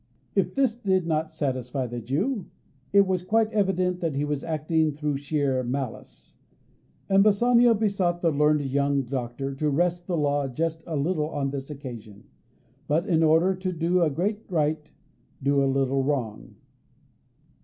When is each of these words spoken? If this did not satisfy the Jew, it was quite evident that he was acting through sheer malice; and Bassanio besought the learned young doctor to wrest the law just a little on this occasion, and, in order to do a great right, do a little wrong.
If 0.33 0.55
this 0.55 0.75
did 0.75 1.05
not 1.05 1.29
satisfy 1.29 1.85
the 1.85 2.01
Jew, 2.01 2.47
it 2.91 3.05
was 3.05 3.21
quite 3.21 3.51
evident 3.53 3.99
that 3.99 4.15
he 4.15 4.25
was 4.25 4.43
acting 4.43 4.91
through 4.91 5.17
sheer 5.17 5.61
malice; 5.63 6.39
and 7.07 7.21
Bassanio 7.23 7.75
besought 7.75 8.19
the 8.19 8.31
learned 8.31 8.63
young 8.65 9.03
doctor 9.03 9.53
to 9.53 9.69
wrest 9.69 10.07
the 10.07 10.17
law 10.17 10.47
just 10.47 10.83
a 10.87 10.95
little 10.95 11.29
on 11.29 11.51
this 11.51 11.69
occasion, 11.69 12.23
and, 12.89 13.05
in 13.05 13.21
order 13.21 13.53
to 13.53 13.71
do 13.71 14.01
a 14.01 14.09
great 14.09 14.39
right, 14.49 14.91
do 15.43 15.63
a 15.63 15.69
little 15.71 16.01
wrong. 16.01 16.55